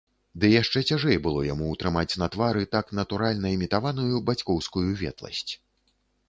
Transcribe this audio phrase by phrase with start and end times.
[0.43, 5.51] Ды яшчэ цяжэй было яму ўтрымаць на твары так натуральна імітаваную бацькоўскую ветласць.